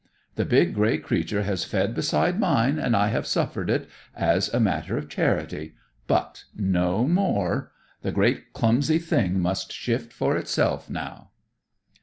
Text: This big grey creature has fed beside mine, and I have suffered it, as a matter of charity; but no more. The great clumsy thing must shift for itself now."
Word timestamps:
This 0.33 0.47
big 0.47 0.73
grey 0.73 0.97
creature 0.97 1.43
has 1.43 1.63
fed 1.63 1.93
beside 1.93 2.39
mine, 2.39 2.79
and 2.79 2.95
I 2.95 3.09
have 3.09 3.27
suffered 3.27 3.69
it, 3.69 3.87
as 4.15 4.49
a 4.51 4.59
matter 4.59 4.97
of 4.97 5.09
charity; 5.09 5.75
but 6.07 6.45
no 6.55 7.07
more. 7.07 7.71
The 8.01 8.11
great 8.11 8.51
clumsy 8.51 8.97
thing 8.97 9.39
must 9.39 9.71
shift 9.71 10.11
for 10.11 10.35
itself 10.35 10.89
now." 10.89 11.29